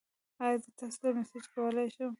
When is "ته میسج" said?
1.01-1.45